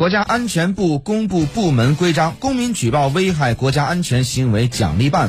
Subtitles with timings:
[0.00, 5.28] 国家安全部公布部门规章公民举报危害国家安全行为奖励办